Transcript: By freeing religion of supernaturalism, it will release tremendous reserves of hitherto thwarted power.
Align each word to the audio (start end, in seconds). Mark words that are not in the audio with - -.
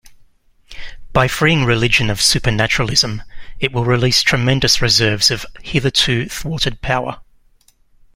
By 1.13 1.27
freeing 1.27 1.63
religion 1.63 2.09
of 2.09 2.21
supernaturalism, 2.23 3.21
it 3.59 3.71
will 3.71 3.85
release 3.85 4.23
tremendous 4.23 4.81
reserves 4.81 5.29
of 5.29 5.45
hitherto 5.61 6.27
thwarted 6.27 6.81
power. 6.81 7.21